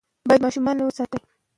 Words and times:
باید 0.27 0.41
د 0.41 0.43
ماشومانو 0.45 0.79
علمی 0.79 0.89
کچې 0.91 0.97
ته 0.97 1.05
پام 1.19 1.21
وکړو. 1.27 1.39